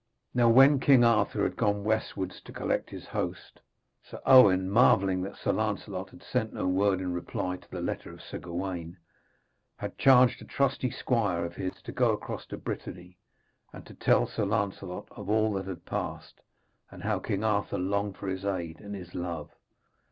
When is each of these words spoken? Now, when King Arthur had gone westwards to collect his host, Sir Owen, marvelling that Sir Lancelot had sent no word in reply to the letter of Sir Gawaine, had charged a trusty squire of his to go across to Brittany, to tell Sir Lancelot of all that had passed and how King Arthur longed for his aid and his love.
Now, 0.33 0.49
when 0.49 0.79
King 0.79 1.03
Arthur 1.03 1.43
had 1.43 1.55
gone 1.55 1.83
westwards 1.83 2.41
to 2.45 2.51
collect 2.51 2.89
his 2.89 3.05
host, 3.05 3.59
Sir 4.01 4.19
Owen, 4.25 4.67
marvelling 4.67 5.21
that 5.21 5.35
Sir 5.37 5.51
Lancelot 5.51 6.09
had 6.09 6.23
sent 6.23 6.53
no 6.53 6.65
word 6.67 7.01
in 7.01 7.13
reply 7.13 7.57
to 7.57 7.69
the 7.69 7.81
letter 7.83 8.11
of 8.11 8.19
Sir 8.23 8.39
Gawaine, 8.39 8.97
had 9.77 9.99
charged 9.99 10.41
a 10.41 10.45
trusty 10.45 10.89
squire 10.89 11.45
of 11.45 11.53
his 11.53 11.83
to 11.83 11.91
go 11.91 12.13
across 12.13 12.47
to 12.47 12.57
Brittany, 12.57 13.19
to 13.85 13.93
tell 13.93 14.25
Sir 14.25 14.43
Lancelot 14.45 15.07
of 15.11 15.29
all 15.29 15.53
that 15.53 15.67
had 15.67 15.85
passed 15.85 16.41
and 16.89 17.03
how 17.03 17.19
King 17.19 17.43
Arthur 17.43 17.77
longed 17.77 18.17
for 18.17 18.27
his 18.27 18.43
aid 18.43 18.79
and 18.79 18.95
his 18.95 19.13
love. 19.13 19.51